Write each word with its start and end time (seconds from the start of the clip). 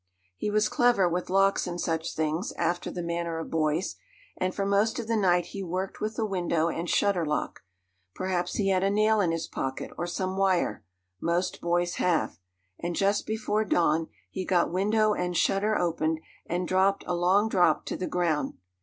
He 0.35 0.49
was 0.49 0.67
clever 0.67 1.07
with 1.07 1.29
locks 1.29 1.67
and 1.67 1.79
such 1.79 2.15
things, 2.15 2.53
after 2.53 2.89
the 2.89 3.03
manner 3.03 3.37
of 3.37 3.51
boys, 3.51 3.97
and 4.35 4.55
for 4.55 4.65
most 4.65 4.97
of 4.97 5.07
the 5.07 5.15
night 5.15 5.45
he 5.53 5.61
worked 5.61 6.01
with 6.01 6.15
the 6.15 6.25
window 6.25 6.69
and 6.69 6.89
shutter 6.89 7.23
lock. 7.23 7.61
Perhaps 8.15 8.55
he 8.55 8.69
had 8.69 8.81
a 8.83 8.89
nail 8.89 9.21
in 9.21 9.29
his 9.29 9.47
pocket, 9.47 9.91
or 9.99 10.07
some 10.07 10.37
wire. 10.37 10.83
Most 11.21 11.61
boys 11.61 11.97
have. 11.97 12.39
And 12.79 12.95
just 12.95 13.27
before 13.27 13.63
dawn 13.63 14.07
he 14.31 14.43
got 14.43 14.71
window 14.73 15.13
and 15.13 15.37
shutter 15.37 15.77
opened, 15.77 16.19
and 16.47 16.67
dropped, 16.67 17.03
a 17.05 17.13
long 17.13 17.47
drop, 17.47 17.85
to 17.85 17.95
the 17.95 18.07
ground. 18.07 18.57